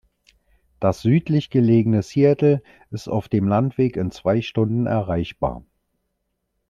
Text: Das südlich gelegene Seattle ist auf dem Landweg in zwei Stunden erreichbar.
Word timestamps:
Das 0.79 1.01
südlich 1.03 1.51
gelegene 1.51 2.01
Seattle 2.01 2.63
ist 2.89 3.07
auf 3.07 3.29
dem 3.29 3.47
Landweg 3.47 3.97
in 3.97 4.09
zwei 4.09 4.41
Stunden 4.41 4.87
erreichbar. 4.87 5.63